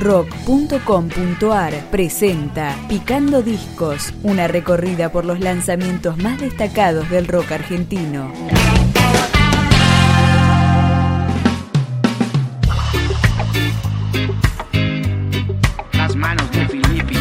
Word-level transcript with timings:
rock.com.ar 0.00 1.90
presenta 1.90 2.74
Picando 2.88 3.42
Discos, 3.42 4.14
una 4.22 4.48
recorrida 4.48 5.12
por 5.12 5.26
los 5.26 5.40
lanzamientos 5.40 6.16
más 6.16 6.40
destacados 6.40 7.10
del 7.10 7.28
rock 7.28 7.52
argentino. 7.52 8.32
Las 15.92 16.16
manos 16.16 16.50
de 16.50 16.66
Filippi. 16.66 17.16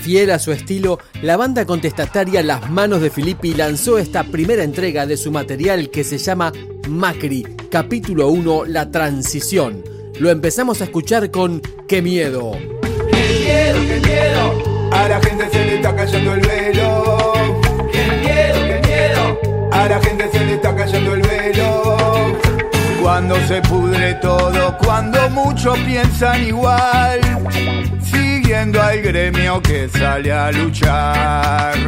Fiel 0.00 0.30
a 0.30 0.38
su 0.38 0.52
estilo, 0.52 0.98
la 1.20 1.36
banda 1.36 1.66
contestataria 1.66 2.42
Las 2.42 2.70
Manos 2.70 3.02
de 3.02 3.10
Filippi 3.10 3.52
lanzó 3.52 3.98
esta 3.98 4.24
primera 4.24 4.64
entrega 4.64 5.04
de 5.04 5.18
su 5.18 5.30
material 5.30 5.90
que 5.90 6.04
se 6.04 6.16
llama 6.16 6.52
Macri, 6.88 7.42
capítulo 7.70 8.28
1, 8.28 8.64
La 8.64 8.90
Transición. 8.90 9.99
Lo 10.20 10.28
empezamos 10.28 10.82
a 10.82 10.84
escuchar 10.84 11.30
con 11.30 11.62
Qué 11.88 12.02
miedo. 12.02 12.52
¡Qué 12.82 13.38
miedo, 13.40 13.80
qué 13.88 14.00
miedo! 14.06 14.90
A 14.92 15.08
la 15.08 15.18
gente 15.18 15.48
se 15.50 15.64
le 15.64 15.76
está 15.76 15.96
cayendo 15.96 16.34
el 16.34 16.40
velo. 16.42 17.32
¡Qué 17.90 18.04
miedo, 18.20 18.60
qué 18.66 18.82
miedo! 18.86 19.70
A 19.72 19.88
la 19.88 19.98
gente 19.98 20.28
se 20.30 20.44
le 20.44 20.54
está 20.56 20.76
cayendo 20.76 21.14
el 21.14 21.22
velo. 21.22 22.36
Cuando 23.00 23.34
se 23.48 23.62
pudre 23.62 24.12
todo, 24.16 24.76
cuando 24.76 25.30
muchos 25.30 25.78
piensan 25.78 26.44
igual, 26.44 27.20
siguiendo 28.04 28.82
al 28.82 29.00
gremio 29.00 29.62
que 29.62 29.88
sale 29.88 30.30
a 30.30 30.52
luchar. 30.52 31.78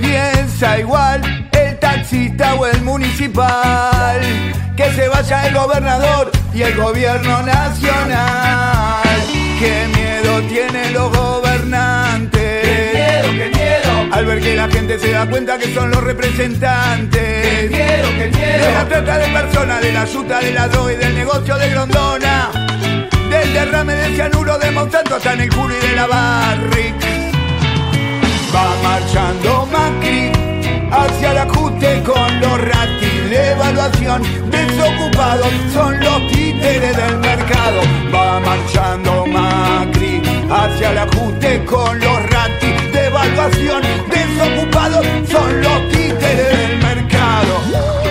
Piensa 0.00 0.80
igual 0.80 1.48
el 1.52 1.78
taxista 1.78 2.56
o 2.56 2.66
el 2.66 2.82
municipal, 2.82 4.20
que 4.76 4.92
se 4.94 5.06
vaya 5.06 5.46
el 5.46 5.54
gobernador 5.54 6.39
y 6.52 6.62
el 6.62 6.74
gobierno 6.76 7.42
nacional. 7.42 9.02
Qué 9.58 9.86
miedo 9.94 10.40
tienen 10.48 10.92
los 10.92 11.16
gobernantes. 11.16 12.62
Qué 12.62 12.90
miedo, 12.94 13.28
qué 13.30 13.58
miedo. 13.58 14.08
Al 14.12 14.24
ver 14.24 14.40
que 14.40 14.56
la 14.56 14.68
gente 14.68 14.98
se 14.98 15.12
da 15.12 15.28
cuenta 15.28 15.58
que 15.58 15.72
son 15.74 15.90
los 15.90 16.02
representantes. 16.02 17.20
Qué 17.20 17.68
miedo, 17.68 18.08
qué 18.18 18.30
miedo. 18.36 18.66
De 18.66 18.72
la 18.72 18.88
trata 18.88 19.18
de 19.18 19.28
personas, 19.28 19.80
de 19.80 19.92
la 19.92 20.04
yuta, 20.04 20.40
de 20.40 20.52
la 20.52 20.68
droga 20.68 20.92
y 20.92 20.96
del 20.96 21.14
negocio 21.14 21.56
de 21.56 21.70
Grondona. 21.70 22.50
Del 23.30 23.52
derrame 23.52 23.94
de 23.94 24.14
cianuro 24.14 24.58
de 24.58 24.70
Monsanto 24.70 25.16
hasta 25.16 25.34
en 25.34 25.40
el 25.42 25.50
culo 25.50 25.74
y 25.76 25.86
de 25.86 25.96
la 25.96 26.06
Barrick. 26.06 26.96
Va 28.54 28.74
marchando 28.82 29.68
Macri 29.70 30.32
hacia 30.90 31.30
el 31.30 31.38
ajuste 31.38 32.02
con 32.02 32.40
los 32.40 32.60
ratis 32.60 33.09
de 33.30 33.52
evaluación. 33.52 34.22
Desocupados 34.50 35.52
son 35.72 36.00
los 36.00 36.26
títeres 36.32 36.96
del 36.96 37.18
mercado. 37.18 37.80
Va 38.12 38.40
marchando 38.40 39.24
Macri 39.24 40.20
hacia 40.50 40.90
el 40.90 40.98
ajuste 40.98 41.64
con 41.64 41.98
los 42.00 42.30
ratis 42.30 42.92
de 42.92 43.06
evaluación. 43.06 43.82
Desocupados 44.10 45.06
son 45.30 45.60
los 45.62 45.88
títeres 45.90 46.58
del 46.58 46.78
mercado. 46.78 48.09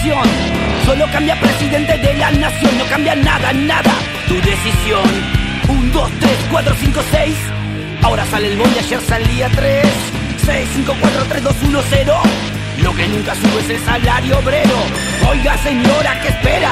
Transformación. 0.00 0.28
Solo 0.84 1.06
cambia 1.12 1.38
presidente 1.38 1.98
de 1.98 2.14
la 2.14 2.30
nación. 2.30 2.78
No 2.78 2.84
cambia 2.86 3.14
nada, 3.14 3.52
nada. 3.52 3.92
Tu 4.28 4.34
decisión. 4.34 5.04
1, 5.68 5.92
2, 5.92 6.10
3, 6.20 6.32
4, 6.50 6.74
5, 6.80 7.00
6. 7.10 7.36
Ahora 8.02 8.24
sale 8.26 8.52
el 8.52 8.56
boy, 8.56 8.70
ayer 8.78 9.00
salía 9.00 9.48
3. 9.48 9.86
6, 10.46 10.68
5, 10.76 10.94
4, 11.00 11.24
3, 11.28 11.42
2, 11.42 11.56
1, 11.68 11.82
0. 11.90 12.22
Lo 12.82 12.94
que 12.94 13.08
nunca 13.08 13.34
sube 13.34 13.60
es 13.60 13.70
el 13.70 13.84
salario 13.84 14.38
obrero. 14.38 14.76
Oiga, 15.28 15.56
señora, 15.58 16.20
¿qué 16.22 16.28
espera? 16.28 16.70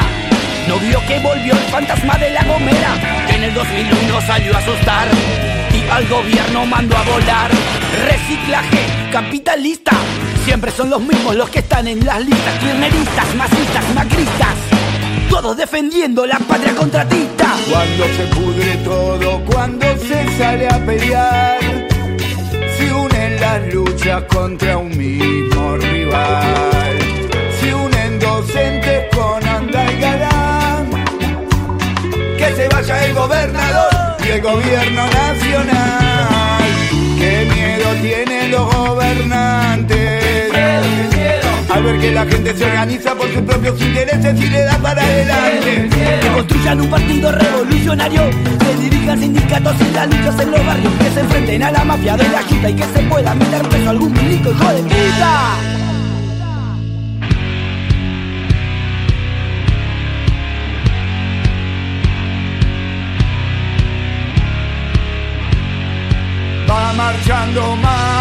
¿No 0.66 0.78
vio 0.78 1.00
que 1.06 1.18
volvió 1.20 1.52
el 1.52 1.64
fantasma 1.70 2.16
de 2.18 2.30
la 2.30 2.44
gomera? 2.44 2.94
Que 3.26 3.36
en 3.36 3.44
el 3.44 3.54
2001 3.54 4.20
salió 4.26 4.54
a 4.54 4.58
asustar 4.58 5.08
y 5.72 5.90
al 5.90 6.06
gobierno 6.08 6.66
mandó 6.66 6.96
a 6.96 7.02
volar. 7.02 7.50
Reciclaje 8.06 8.86
capitalista. 9.12 9.92
Siempre 10.48 10.70
son 10.70 10.88
los 10.88 11.02
mismos 11.02 11.36
los 11.36 11.50
que 11.50 11.58
están 11.58 11.86
en 11.88 12.02
las 12.06 12.20
listas. 12.24 12.58
Kirchneristas, 12.58 13.34
masistas, 13.34 13.94
macristas. 13.94 14.54
Todos 15.28 15.54
defendiendo 15.58 16.24
la 16.24 16.38
patria 16.38 16.74
contratista. 16.74 17.54
Cuando 17.70 18.04
se 18.16 18.22
pudre 18.34 18.76
todo, 18.82 19.44
cuando 19.44 19.86
se 19.98 20.38
sale 20.38 20.66
a 20.66 20.78
pelear, 20.86 21.60
se 22.78 22.94
unen 22.94 23.38
las 23.38 23.74
luchas 23.74 24.22
contra 24.22 24.78
un 24.78 24.88
mismo 24.96 25.76
rival. 25.76 26.98
Se 27.60 27.74
unen 27.74 28.18
docentes 28.18 29.04
con 29.14 29.46
Anda 29.46 29.92
y 29.92 30.00
Galán. 30.00 31.04
Que 32.38 32.54
se 32.56 32.68
vaya 32.68 33.04
el 33.04 33.14
gobernador 33.14 34.16
y 34.24 34.28
el 34.28 34.40
gobierno 34.40 35.06
nacional. 35.10 36.64
Qué 37.18 37.50
miedo 37.54 37.92
tienen 38.00 38.50
los 38.50 38.74
gobernantes. 38.74 39.47
Al 41.78 42.00
que 42.00 42.10
la 42.10 42.26
gente 42.26 42.56
se 42.56 42.64
organiza 42.64 43.14
por 43.14 43.32
sus 43.32 43.42
propios 43.42 43.80
intereses 43.80 44.40
y 44.40 44.46
le 44.48 44.64
da 44.64 44.78
para 44.78 45.00
adelante. 45.00 45.88
Que 46.20 46.28
construyan 46.34 46.80
un 46.80 46.90
partido 46.90 47.30
revolucionario. 47.30 48.22
Que 48.58 48.82
dirijan 48.82 49.20
sindicatos 49.20 49.76
y 49.80 49.94
las 49.94 50.08
luchas 50.08 50.40
en 50.40 50.50
los 50.50 50.66
barrios. 50.66 50.92
Que 50.94 51.10
se 51.10 51.20
enfrenten 51.20 51.62
a 51.62 51.70
la 51.70 51.84
mafia 51.84 52.16
de 52.16 52.28
la 52.30 52.40
quita 52.40 52.68
y 52.68 52.74
que 52.74 52.82
se 52.82 53.00
pueda 53.02 53.32
meter 53.32 53.62
preso 53.68 53.90
algún 53.90 54.12
milico 54.12 54.50
hijo 54.50 54.72
de 54.72 54.82
puta. 54.82 55.56
Marchando 66.96 67.76
Macri 67.76 68.17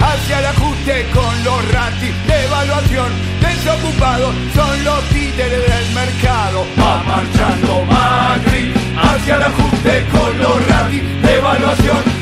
hacia 0.00 0.38
el 0.38 0.46
ajuste 0.46 1.06
con 1.12 1.44
los 1.44 1.72
ratis 1.72 2.14
de 2.26 2.44
evaluación. 2.44 3.12
Desocupados 3.40 4.34
son 4.54 4.84
los 4.84 5.02
títeres 5.08 5.62
del 5.72 5.94
mercado. 5.94 6.66
Va 6.78 7.02
marchando 7.02 7.84
Macri 7.84 8.72
hacia 8.96 9.36
el 9.36 9.42
ajuste 9.42 10.06
con 10.12 10.38
los 10.38 10.66
ratis 10.68 11.02
de 11.22 11.34
evaluación. 11.36 12.19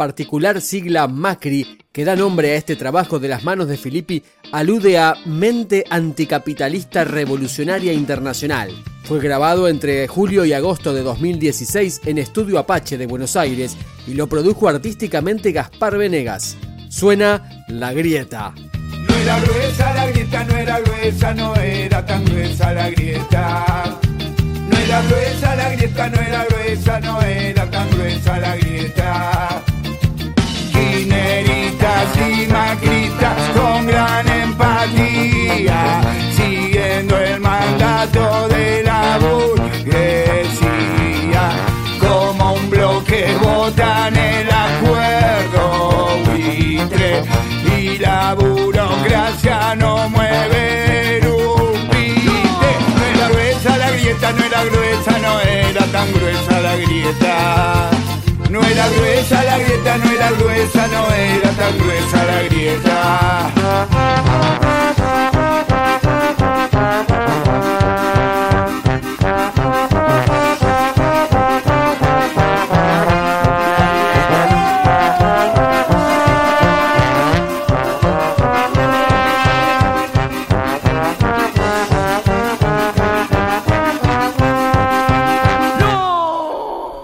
Particular 0.00 0.62
sigla 0.62 1.06
Macri, 1.08 1.76
que 1.92 2.06
da 2.06 2.16
nombre 2.16 2.52
a 2.52 2.54
este 2.54 2.74
trabajo 2.74 3.18
de 3.18 3.28
las 3.28 3.44
manos 3.44 3.68
de 3.68 3.76
Filippi, 3.76 4.22
alude 4.50 4.96
a 4.96 5.14
Mente 5.26 5.84
Anticapitalista 5.90 7.04
Revolucionaria 7.04 7.92
Internacional. 7.92 8.70
Fue 9.02 9.20
grabado 9.20 9.68
entre 9.68 10.08
julio 10.08 10.46
y 10.46 10.54
agosto 10.54 10.94
de 10.94 11.02
2016 11.02 12.00
en 12.06 12.16
Estudio 12.16 12.58
Apache 12.58 12.96
de 12.96 13.06
Buenos 13.06 13.36
Aires 13.36 13.76
y 14.06 14.14
lo 14.14 14.26
produjo 14.26 14.70
artísticamente 14.70 15.52
Gaspar 15.52 15.98
Venegas. 15.98 16.56
Suena 16.88 17.66
La 17.68 17.92
Grieta. 17.92 18.54
No 19.06 19.14
era 19.14 19.38
gruesa 19.38 19.94
la 19.94 20.06
grieta, 20.06 20.44
no 20.44 20.56
era 20.56 20.80
gruesa, 20.80 21.34
no 21.34 21.56
era 21.56 22.06
tan 22.06 22.24
gruesa 22.24 22.72
la 22.72 22.88
grieta. 22.88 24.00
No 24.66 24.78
era 24.78 25.02
gruesa 25.02 25.56
la 25.56 25.70
grieta, 25.72 26.08
no 26.08 26.20
era 26.22 26.46
gruesa, 26.46 27.00
no 27.00 27.20
era 27.20 27.70
tan 27.70 27.90
gruesa 27.90 28.38
la 28.38 28.56
grieta 28.56 29.69
lágrimas 32.04 32.80
gritas 32.80 33.50
con 33.50 33.86
gran 33.86 34.26
empatía, 34.28 36.00
siguiendo 36.34 37.18
el 37.18 37.40
mandato 37.40 38.48
de 38.48 38.82
la 38.82 39.18
burguesía. 39.18 40.62
Como 42.00 42.54
un 42.54 42.70
bloque 42.70 43.36
votan 43.42 44.16
el 44.16 44.48
acuerdo 44.50 46.08
buitre 46.24 47.22
y 47.76 47.98
la 47.98 48.34
burocracia 48.34 49.74
no 49.76 50.08
mueve 50.08 51.18
el 51.18 51.26
upite. 51.26 52.70
No 52.96 53.04
era 53.14 53.28
gruesa 53.28 53.76
la 53.76 53.90
grieta, 53.90 54.32
no 54.32 54.44
era 54.44 54.64
gruesa, 54.64 55.18
no 55.18 55.40
era 55.40 55.84
tan 55.86 56.12
gruesa 56.12 56.60
la 56.60 56.76
grieta. 56.76 57.89
No 58.50 58.60
era 58.64 58.88
gruesa 58.88 59.44
la 59.44 59.58
grieta, 59.58 59.96
no 59.98 60.10
era 60.10 60.30
gruesa, 60.32 60.86
no 60.88 61.14
era 61.14 61.50
tan 61.52 61.78
gruesa 61.78 62.24
la 62.24 62.42
grieta. 62.42 63.50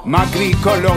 Macri 0.04 0.52
con 0.54 0.82
los 0.82 0.96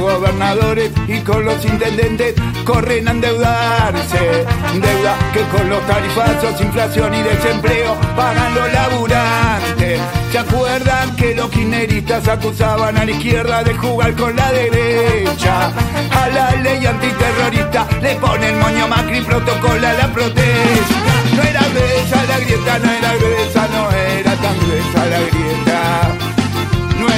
y 1.07 1.19
con 1.19 1.43
los 1.43 1.65
intendentes 1.65 2.33
corren 2.63 3.09
a 3.09 3.11
endeudarse. 3.11 4.45
Deuda 4.73 5.17
que 5.33 5.41
con 5.51 5.69
los 5.69 5.85
tarifazos, 5.85 6.61
inflación 6.61 7.13
y 7.13 7.21
desempleo 7.23 7.97
pagan 8.15 8.55
los 8.55 8.71
laburantes. 8.71 9.99
¿Se 10.31 10.39
acuerdan 10.39 11.13
que 11.17 11.35
los 11.35 11.49
kirchneristas 11.49 12.25
acusaban 12.29 12.97
a 12.97 13.03
la 13.03 13.11
izquierda 13.11 13.63
de 13.65 13.73
jugar 13.73 14.15
con 14.15 14.33
la 14.33 14.49
derecha? 14.53 15.73
A 16.11 16.29
la 16.29 16.51
ley 16.51 16.85
antiterrorista 16.85 17.85
le 18.01 18.15
ponen 18.15 18.59
moño 18.59 18.87
Macri 18.87 19.19
protocola 19.21 19.93
la 19.93 20.07
protesta. 20.07 20.95
No 21.35 21.43
era 21.43 21.61
gruesa 21.67 22.23
la 22.29 22.39
grieta, 22.39 22.79
no 22.79 22.91
era 22.91 23.15
gruesa, 23.15 23.67
no 23.73 23.91
era 23.91 24.35
tan 24.35 24.57
gruesa 24.57 25.05
la 25.05 25.19
grieta. 25.19 26.28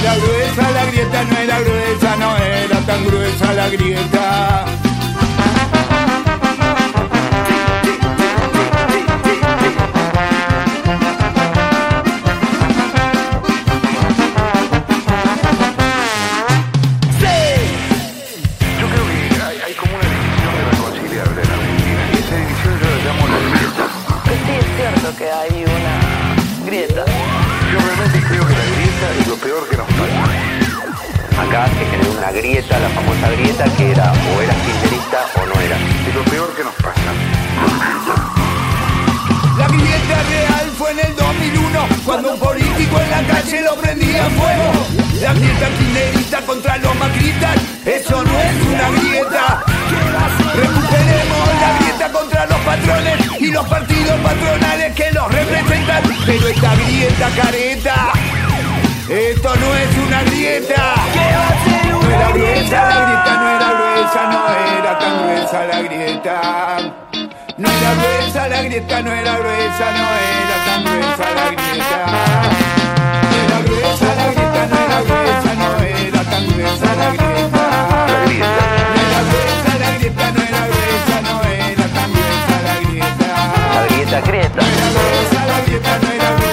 Era 0.01 0.15
gruesa 0.15 0.71
la 0.71 0.85
grieta, 0.85 1.23
no 1.25 1.37
era 1.37 1.59
gruesa, 1.59 2.15
no 2.15 2.37
era 2.37 2.79
tan 2.87 3.05
gruesa 3.05 3.53
la 3.53 3.69
grieta. 3.69 4.80
Que 33.91 33.99
era 33.99 34.11
o 34.11 34.41
eras 34.41 34.55
kirchnerista 34.65 35.19
o 35.35 35.45
no 35.45 35.61
eras. 35.61 35.79
Es 36.07 36.15
lo 36.15 36.23
peor 36.23 36.55
que 36.55 36.63
nos 36.63 36.73
pasa. 36.75 37.11
La 39.57 39.67
grieta 39.67 40.23
real 40.29 40.71
fue 40.77 40.91
en 40.91 40.99
el 40.99 41.15
2001 41.15 41.79
cuando 42.05 42.33
un 42.33 42.39
político 42.39 42.99
en 42.99 43.09
la 43.09 43.23
calle 43.23 43.61
lo 43.61 43.75
prendía 43.75 44.25
en 44.25 44.31
fuego. 44.31 44.71
La 45.21 45.33
grieta 45.33 45.67
kirchnerista 45.77 46.41
contra 46.41 46.77
los 46.77 46.95
macristas, 46.95 47.57
eso 47.85 48.23
no 48.23 48.39
es 48.39 48.55
una 48.73 48.89
grieta. 48.99 49.63
Recuperemos 50.55 51.47
la 51.61 51.77
grieta 51.79 52.11
contra 52.11 52.45
los 52.45 52.59
patrones 52.59 53.41
y 53.41 53.47
los 53.51 53.67
partidos 53.67 54.19
patronales 54.21 54.95
que 54.95 55.11
los 55.11 55.31
representan. 55.31 56.03
Pero 56.25 56.47
esta 56.47 56.75
grieta 56.75 57.29
careta, 57.35 57.95
esto 59.09 59.55
no 59.55 59.75
es 59.75 59.97
una 60.07 60.23
grieta. 60.23 60.95
No 61.15 62.09
era 62.09 62.31
gruesa 62.31 62.50
la 62.50 62.50
gruesa 68.41 68.47
la 68.47 68.61
grieta, 68.63 69.01
no 69.01 69.11
era 69.11 69.37
gruesa, 69.37 69.91
no 69.91 70.07
era 70.17 70.65
tan 70.65 70.83
gruesa 70.83 71.27
la 71.35 71.45
grieta. 71.51 71.97
No 73.29 73.35
era 73.37 73.57
gruesa 73.61 74.15
la 74.15 74.25
grieta, 74.31 74.61
no 74.67 74.77
era 74.77 75.01
gruesa, 75.01 75.53
no 75.55 75.69
era 75.83 76.21
tan 76.23 76.47
gruesa 76.47 76.95
la 76.95 77.09
grieta. 77.11 77.63
La 78.07 78.19
grieta. 78.25 78.63
No 78.93 79.01
era 79.01 79.19
gruesa 79.29 79.73
la 79.79 79.89
grieta, 79.97 80.31
no 80.31 80.41
era 80.41 80.61
gruesa, 80.67 81.15
no 81.21 81.35
era 81.43 81.85
tan 81.95 82.09
gruesa 82.13 82.55
la 82.65 82.75
grieta. 82.81 83.29
La 83.75 83.81
grieta 83.87 84.19
creta. 84.21 84.61
No 84.61 84.67
era 84.67 84.87
gruesa 84.95 85.39
la 85.45 85.57
grieta, 85.65 85.91
no 86.01 86.07
era 86.11 86.29
gruesa, 86.31 86.50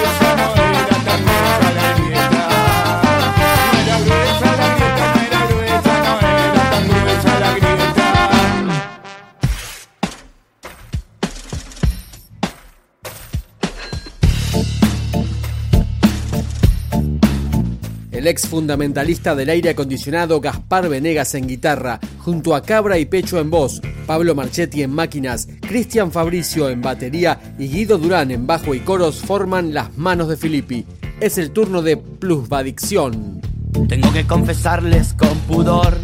ex 18.29 18.47
fundamentalista 18.47 19.35
del 19.35 19.49
aire 19.49 19.71
acondicionado 19.71 20.39
Gaspar 20.39 20.87
Venegas 20.87 21.35
en 21.35 21.47
guitarra, 21.47 21.99
junto 22.19 22.55
a 22.55 22.61
Cabra 22.61 22.97
y 22.97 23.05
Pecho 23.05 23.39
en 23.39 23.49
voz, 23.49 23.81
Pablo 24.05 24.35
Marchetti 24.35 24.83
en 24.83 24.91
máquinas, 24.91 25.47
Cristian 25.61 26.11
Fabricio 26.11 26.69
en 26.69 26.81
batería 26.81 27.39
y 27.57 27.67
Guido 27.67 27.97
Durán 27.97 28.31
en 28.31 28.47
bajo 28.47 28.73
y 28.73 28.79
coros 28.79 29.17
forman 29.19 29.73
Las 29.73 29.97
Manos 29.97 30.29
de 30.29 30.37
Filippi. 30.37 30.85
Es 31.19 31.37
el 31.37 31.51
turno 31.51 31.81
de 31.81 31.97
Plusvadicción. 31.97 33.41
Tengo 33.87 34.13
que 34.13 34.25
confesarles 34.25 35.13
con 35.13 35.37
pudor. 35.39 35.97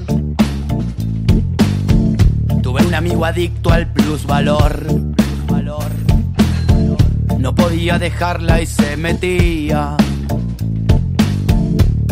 Tuve 2.62 2.86
un 2.86 2.96
amigo 2.96 3.26
adicto 3.26 3.72
al 3.72 3.92
plusvalor. 3.94 4.86
Plusvalor. 4.88 5.92
No 7.38 7.54
podía 7.54 8.00
dejarla 8.00 8.62
y 8.62 8.66
se 8.66 8.98
metía. 8.98 9.96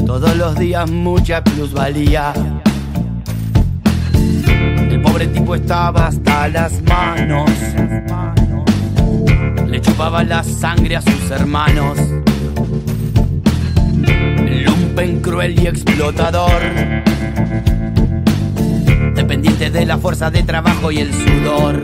Todos 0.06 0.36
los 0.36 0.56
días 0.56 0.90
mucha 0.92 1.44
plusvalía. 1.44 2.34
El 4.14 5.02
pobre 5.02 5.28
tipo 5.28 5.56
estaba 5.56 6.08
hasta 6.08 6.48
las 6.50 6.82
manos. 6.84 7.50
Le 9.68 9.82
chupaba 9.82 10.24
la 10.24 10.44
sangre 10.44 10.98
a 10.98 11.02
sus 11.02 11.32
hermanos. 11.32 11.98
Lumpen 14.66 15.22
cruel 15.22 15.60
y 15.60 15.68
explotador. 15.68 16.62
Dependiente 19.16 19.70
de 19.72 19.86
la 19.86 19.98
fuerza 19.98 20.30
de 20.30 20.44
trabajo 20.44 20.92
y 20.92 21.00
el 21.00 21.14
sudor. 21.14 21.84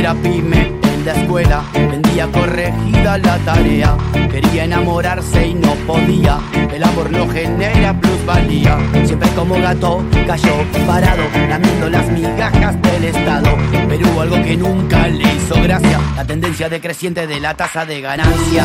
Primera 0.00 0.22
pyme 0.22 0.72
en 0.94 1.04
la 1.04 1.12
escuela 1.12 1.62
vendía 1.74 2.26
corregida 2.28 3.18
la 3.18 3.36
tarea. 3.40 3.94
Quería 4.30 4.64
enamorarse 4.64 5.48
y 5.48 5.52
no 5.52 5.74
podía. 5.86 6.38
El 6.72 6.82
amor 6.84 7.10
no 7.10 7.28
genera 7.28 7.92
plusvalía. 8.00 8.78
Siempre 9.04 9.28
como 9.36 9.60
gato 9.60 10.02
cayó 10.26 10.54
parado, 10.86 11.22
lamiendo 11.50 11.90
las 11.90 12.08
migajas 12.08 12.80
del 12.80 13.04
Estado. 13.04 13.54
Pero 13.90 14.08
hubo 14.08 14.22
algo 14.22 14.36
que 14.36 14.56
nunca 14.56 15.06
le 15.06 15.34
hizo 15.34 15.62
gracia: 15.62 16.00
la 16.16 16.24
tendencia 16.24 16.70
decreciente 16.70 17.26
de 17.26 17.38
la 17.38 17.54
tasa 17.54 17.84
de 17.84 18.00
ganancia. 18.00 18.64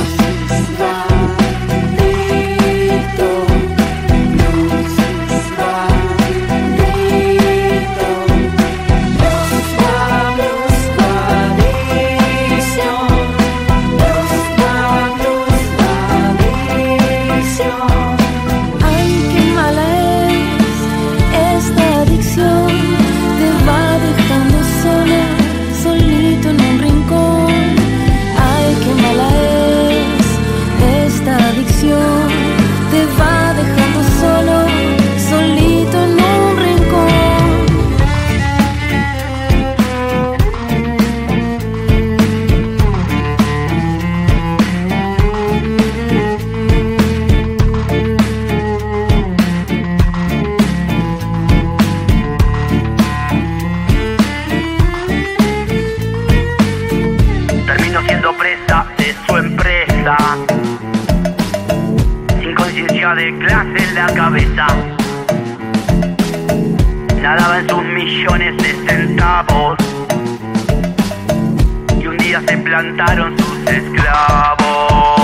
Nadaba 67.25 67.57
en 67.57 67.67
sus 67.67 67.83
millones 67.83 68.55
de 68.57 68.87
centavos. 68.87 69.79
Y 71.99 72.05
un 72.05 72.17
día 72.17 72.39
se 72.47 72.55
plantaron 72.55 73.35
sus 73.35 73.67
esclavos. 73.67 75.14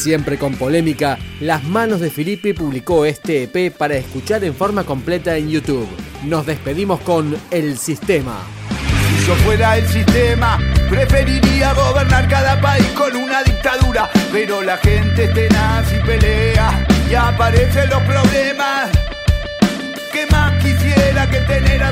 Siempre 0.00 0.38
con 0.38 0.54
polémica, 0.54 1.18
Las 1.40 1.62
Manos 1.64 2.00
de 2.00 2.08
Filippi 2.08 2.54
publicó 2.54 3.04
este 3.04 3.42
EP 3.42 3.70
para 3.70 3.96
escuchar 3.96 4.42
en 4.44 4.54
forma 4.54 4.84
completa 4.84 5.36
en 5.36 5.50
YouTube. 5.50 5.86
Nos 6.24 6.46
despedimos 6.46 7.00
con 7.00 7.36
El 7.50 7.76
Sistema. 7.76 8.38
Si 8.70 9.26
yo 9.26 9.34
fuera 9.44 9.76
el 9.76 9.86
sistema, 9.86 10.58
preferiría 10.88 11.74
gobernar 11.74 12.26
cada 12.30 12.58
país 12.62 12.86
con 12.96 13.14
una 13.14 13.42
dictadura. 13.42 14.08
Pero 14.32 14.62
la 14.62 14.78
gente 14.78 15.24
es 15.24 15.34
tenaz 15.34 15.92
y 15.92 16.06
pelea 16.06 16.86
y 17.10 17.14
aparecen 17.14 17.90
los 17.90 18.00
problemas. 18.04 18.88
¿Qué 20.14 20.24
más 20.30 20.64
quisiera 20.64 21.28
que 21.28 21.40
tener 21.40 21.82
a 21.82 21.89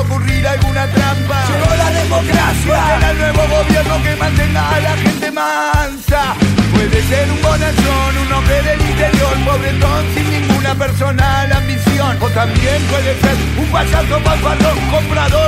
ocurrir 0.00 0.46
alguna 0.46 0.86
trampa. 0.86 1.44
Llegó 1.48 1.74
la 1.76 1.90
democracia. 1.90 2.76
Será 2.86 3.10
el 3.10 3.18
nuevo 3.18 3.42
gobierno 3.48 4.02
que 4.02 4.16
mantenga 4.16 4.70
a 4.70 4.80
la 4.80 4.96
gente 4.96 5.30
mansa. 5.30 6.34
Puede 6.72 7.02
ser 7.08 7.30
un 7.30 7.42
bonachón, 7.42 8.18
un 8.22 8.32
hombre 8.32 8.62
del 8.62 8.80
interior, 8.80 9.34
pobretón 9.44 10.04
sin 10.14 10.30
ninguna 10.30 10.74
personal 10.74 11.52
ambición. 11.52 12.16
O 12.20 12.28
también 12.30 12.82
puede 12.90 13.18
ser 13.20 13.36
un 13.58 13.66
payaso 13.66 14.20
malvadón, 14.20 14.78
comprador, 14.90 15.47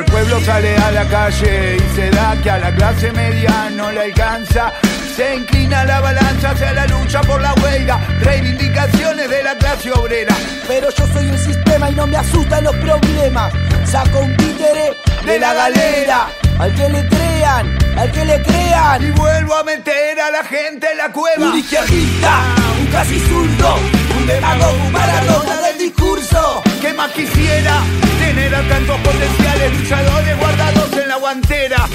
el 0.00 0.06
pueblo 0.06 0.40
sale 0.40 0.76
a 0.76 0.90
la 0.92 1.04
calle 1.06 1.76
y 1.76 1.94
se 1.94 2.10
da 2.10 2.34
que 2.42 2.50
a 2.50 2.58
la 2.58 2.74
clase 2.74 3.12
media 3.12 3.68
no 3.72 3.90
le 3.92 4.00
alcanza, 4.00 4.72
se 5.14 5.36
inclina 5.36 5.84
la 5.84 6.00
balanza 6.00 6.50
hacia 6.50 6.72
la 6.72 6.86
lucha 6.86 7.20
por 7.20 7.40
la 7.42 7.52
huelga, 7.62 8.00
reivindicaciones 8.20 9.28
de 9.28 9.42
la 9.42 9.54
clase 9.56 9.92
obrera. 9.92 10.34
Pero 10.66 10.88
yo 10.90 11.06
soy 11.06 11.26
un 11.26 11.38
sistema 11.38 11.90
y 11.90 11.94
no 11.94 12.06
me 12.06 12.16
asustan 12.16 12.64
los 12.64 12.74
problemas. 12.76 13.52
Saco 13.84 14.20
un 14.20 14.34
títere 14.36 14.96
de 15.26 15.38
la 15.38 15.52
galera. 15.54 16.28
Al 16.58 16.74
que 16.74 16.88
le 16.88 17.06
crean, 17.06 17.78
al 17.96 18.12
que 18.12 18.24
le 18.24 18.36
Y 18.36 18.42
crean. 18.42 19.14
vuelvo 19.14 19.54
a 19.54 19.64
meter 19.64 20.20
a 20.20 20.30
la 20.30 20.44
gente 20.44 20.86
en 20.92 20.98
la 20.98 21.10
cueva. 21.12 21.46
Un 21.50 21.58
izquierdista, 21.58 22.32
un 22.80 22.86
casi 22.86 23.18
zurdo, 23.20 23.76
un 24.20 24.26
demagogo, 24.26 24.84
un 24.86 24.92
maradona 24.92 25.56
del 25.62 25.78
discurso. 25.78 26.62
¿Qué 26.80 26.92
más 26.92 27.10
quisiera 27.12 27.80
tener 28.18 28.54
a 28.54 28.62
tantos 28.68 28.98
potenciales 29.00 29.78
luchadores 29.78 30.38
guardados 30.38 30.92
en 30.92 31.08
la 31.08 31.16
guantera? 31.16 31.88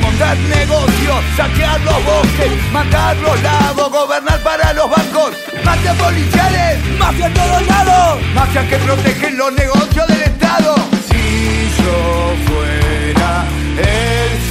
Montar 0.00 0.36
negocios, 0.38 1.18
saquear 1.36 1.80
los 1.82 2.04
bosques, 2.04 2.50
matar 2.72 3.16
los 3.18 3.42
lagos, 3.42 3.90
gobernar 3.90 4.40
para 4.40 4.72
los 4.72 4.90
bancos, 4.90 5.32
mafias 5.64 5.96
policiales, 5.96 6.78
Mafia 6.98 7.26
en 7.26 7.34
todos 7.34 7.66
lados. 7.66 8.20
mafias 8.34 8.66
que 8.66 8.76
protegen 8.76 9.36
los 9.36 9.52
negocios 9.52 10.06
del 10.08 10.22
Estado. 10.22 10.74
Si 11.08 11.70
yo 11.78 12.34
fuera 12.46 13.44
el 13.76 14.49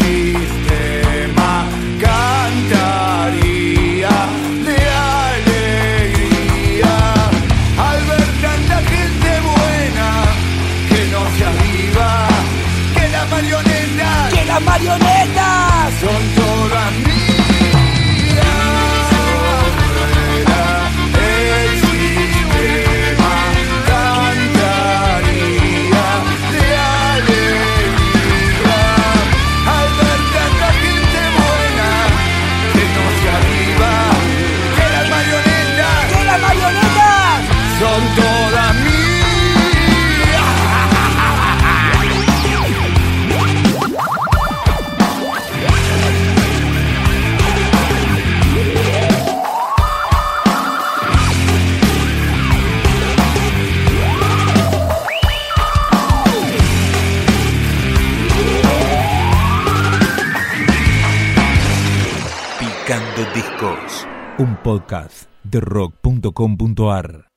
marionetas! 14.62 15.94
son 16.02 16.36
todas 16.36 16.92
mías. 17.06 17.19
Podcast 64.62 65.30
de 65.44 65.60
rock.com.ar. 65.60 67.29